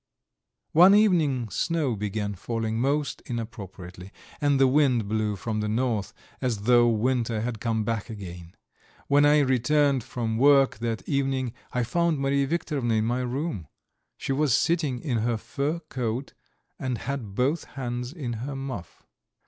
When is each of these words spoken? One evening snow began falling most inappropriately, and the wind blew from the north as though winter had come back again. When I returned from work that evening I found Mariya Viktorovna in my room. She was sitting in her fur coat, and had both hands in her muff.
One 0.71 0.95
evening 0.95 1.51
snow 1.51 1.95
began 1.95 2.33
falling 2.33 2.79
most 2.81 3.21
inappropriately, 3.27 4.11
and 4.41 4.59
the 4.59 4.65
wind 4.67 5.07
blew 5.07 5.35
from 5.35 5.59
the 5.59 5.69
north 5.69 6.11
as 6.41 6.63
though 6.63 6.87
winter 6.89 7.41
had 7.41 7.59
come 7.59 7.83
back 7.83 8.09
again. 8.09 8.55
When 9.05 9.27
I 9.27 9.41
returned 9.41 10.03
from 10.03 10.39
work 10.39 10.79
that 10.79 11.07
evening 11.07 11.53
I 11.71 11.83
found 11.83 12.17
Mariya 12.17 12.47
Viktorovna 12.47 12.95
in 12.95 13.05
my 13.05 13.21
room. 13.21 13.67
She 14.17 14.31
was 14.31 14.57
sitting 14.57 14.99
in 15.01 15.19
her 15.19 15.37
fur 15.37 15.77
coat, 15.81 16.33
and 16.79 16.97
had 16.97 17.35
both 17.35 17.65
hands 17.65 18.11
in 18.11 18.33
her 18.41 18.55
muff. 18.55 19.05